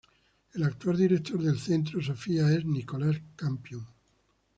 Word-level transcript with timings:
El 0.55 0.63
actual 0.63 0.97
director 0.97 1.39
del 1.43 1.59
Centro 1.59 2.01
Sophia 2.01 2.51
es 2.51 2.65
Nicholas 2.65 3.21
Campion. 3.35 3.85